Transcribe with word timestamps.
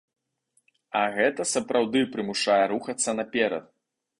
А 1.01 1.03
гэта 1.17 1.45
сапраўды 1.53 1.99
прымушае 2.15 2.59
рухацца 2.73 3.17
наперад. 3.21 3.65